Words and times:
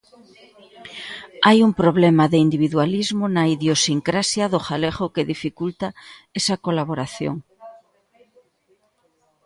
Hai 1.47 1.57
un 1.67 1.71
problema 1.81 2.25
de 2.31 2.37
individualismo 2.45 3.25
na 3.35 3.43
idiosincrasia 3.55 4.45
do 4.53 4.59
galego 4.67 5.05
que 5.13 5.29
dificulta 5.33 5.87
esa 6.39 6.55
colaboración? 6.65 7.35